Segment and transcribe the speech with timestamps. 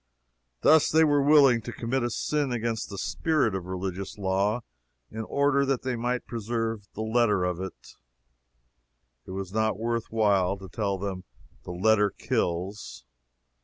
[0.61, 4.61] Thus they were willing to commit a sin against the spirit of religious law,
[5.11, 7.93] in order that they might preserve the letter of it.
[9.27, 11.23] It was not worth while to tell them
[11.65, 13.05] "the letter kills."